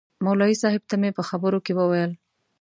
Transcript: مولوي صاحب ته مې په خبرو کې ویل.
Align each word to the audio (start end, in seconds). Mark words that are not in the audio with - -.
مولوي 0.25 0.55
صاحب 0.61 0.81
ته 0.89 0.95
مې 1.01 1.09
په 1.17 1.23
خبرو 1.29 1.59
کې 1.65 1.73
ویل. 1.75 2.11